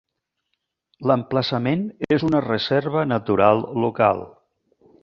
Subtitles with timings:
[1.07, 1.85] L"emplaçament
[2.17, 4.27] és una reserva natural local.